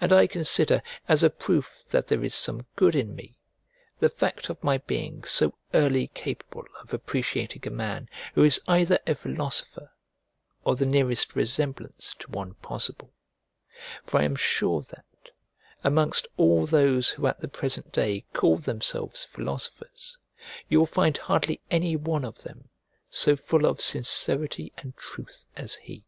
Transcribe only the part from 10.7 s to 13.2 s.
the nearest resemblance to one possible;